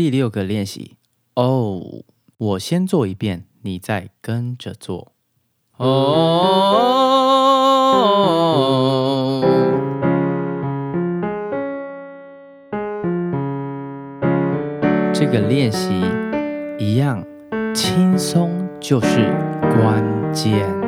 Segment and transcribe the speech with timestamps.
[0.00, 0.96] 第六个练习
[1.34, 2.04] 哦，
[2.38, 5.12] 我先做一遍，你再跟着做。
[5.76, 5.92] 哦，
[15.12, 15.92] 这个练习
[16.78, 17.22] 一样
[17.74, 19.30] 轻松，就是
[19.60, 20.79] 关键。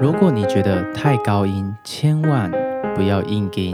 [0.00, 2.50] 如果你觉得太高音，千万
[2.94, 3.70] 不要硬音。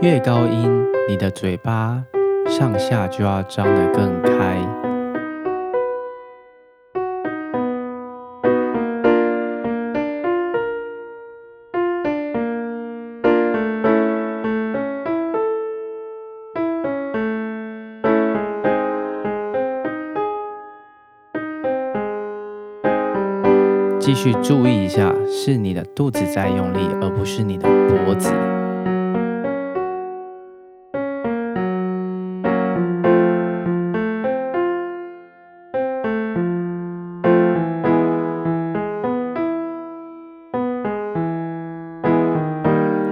[0.00, 2.02] 越高音，你的嘴巴
[2.46, 4.81] 上下就要张得更开。
[24.02, 28.32] 继续注意一下，是你的肚子在用力，而不是你的脖子。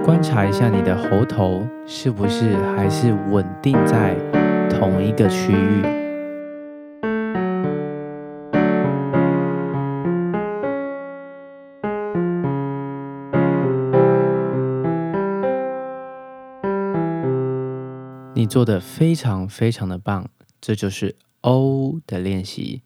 [0.03, 4.13] 观察一下你的喉头是不是还是稳定在
[4.69, 6.00] 同一个区域。
[18.33, 20.29] 你做的非常非常的棒，
[20.61, 22.81] 这就是 O 的练习。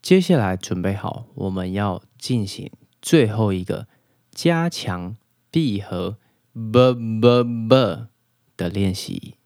[0.00, 2.70] 接下来准备好，我们要进行
[3.02, 3.86] 最后一个
[4.30, 5.16] 加强
[5.50, 6.16] 闭合
[6.52, 8.06] B B B
[8.56, 9.38] 的练习。